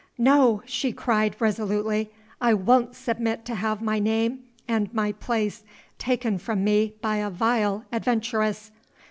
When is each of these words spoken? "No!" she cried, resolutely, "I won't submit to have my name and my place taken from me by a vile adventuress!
"No!" 0.17 0.63
she 0.65 0.91
cried, 0.93 1.35
resolutely, 1.39 2.09
"I 2.41 2.55
won't 2.55 2.95
submit 2.95 3.45
to 3.45 3.53
have 3.53 3.83
my 3.83 3.99
name 3.99 4.39
and 4.67 4.91
my 4.95 5.11
place 5.11 5.61
taken 5.99 6.39
from 6.39 6.63
me 6.63 6.95
by 7.03 7.17
a 7.17 7.29
vile 7.29 7.85
adventuress! 7.93 8.71